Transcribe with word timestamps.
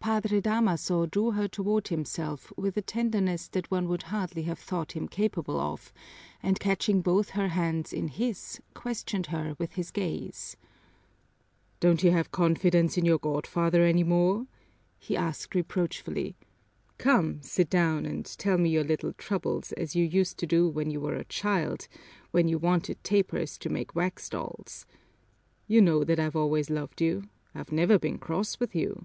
Padre 0.00 0.40
Damaso 0.40 1.04
drew 1.04 1.32
her 1.32 1.46
toward 1.46 1.88
himself 1.88 2.50
with 2.56 2.78
a 2.78 2.82
tenderness 2.82 3.46
that 3.48 3.70
one 3.70 3.86
would 3.88 4.04
hardly 4.04 4.44
have 4.44 4.58
thought 4.58 4.92
him 4.92 5.06
capable 5.06 5.60
of, 5.60 5.92
and 6.42 6.58
catching 6.58 7.02
both 7.02 7.28
her 7.30 7.48
hands 7.48 7.92
in 7.92 8.08
his 8.08 8.58
questioned 8.72 9.26
her 9.26 9.54
with 9.58 9.72
his 9.74 9.90
gaze. 9.90 10.56
"Don't 11.78 12.02
you 12.02 12.10
have 12.10 12.30
confidence 12.32 12.96
in 12.96 13.04
your 13.04 13.18
godfather 13.18 13.84
any 13.84 14.02
more?" 14.02 14.46
he 14.98 15.14
asked 15.14 15.54
reproachfully. 15.54 16.34
"Come, 16.96 17.42
sit 17.42 17.68
down 17.68 18.06
and 18.06 18.24
tell 18.38 18.56
me 18.56 18.70
your 18.70 18.84
little 18.84 19.12
troubles 19.12 19.72
as 19.72 19.94
you 19.94 20.06
used 20.06 20.38
to 20.38 20.46
do 20.46 20.66
when 20.70 20.90
you 20.90 21.02
were 21.02 21.16
a 21.16 21.24
child, 21.26 21.86
when 22.30 22.48
you 22.48 22.58
wanted 22.58 23.04
tapers 23.04 23.58
to 23.58 23.68
make 23.68 23.94
wax 23.94 24.30
dolls, 24.30 24.86
You 25.66 25.82
know 25.82 26.02
that 26.02 26.18
I've 26.18 26.34
always 26.36 26.70
loved 26.70 27.02
you, 27.02 27.24
I've 27.54 27.70
never 27.72 27.98
been 27.98 28.16
cross 28.16 28.58
with 28.58 28.74
you." 28.74 29.04